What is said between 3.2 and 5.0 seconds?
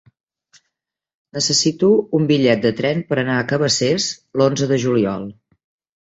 anar a Cabacés l'onze de